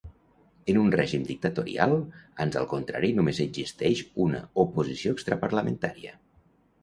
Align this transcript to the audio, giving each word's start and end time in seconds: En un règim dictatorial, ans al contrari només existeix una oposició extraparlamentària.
En 0.71 0.77
un 0.83 0.87
règim 0.93 1.25
dictatorial, 1.31 1.93
ans 2.45 2.57
al 2.61 2.65
contrari 2.71 3.11
només 3.19 3.41
existeix 3.45 4.01
una 4.25 4.41
oposició 4.63 5.13
extraparlamentària. 5.19 6.17